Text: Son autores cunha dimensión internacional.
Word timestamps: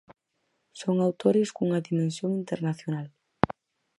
Son 0.81 0.95
autores 1.07 1.49
cunha 1.55 1.83
dimensión 1.89 2.29
internacional. 2.41 3.07